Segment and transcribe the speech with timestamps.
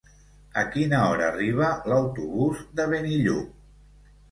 [0.61, 3.57] A quina hora arriba l'autobús de Benillup?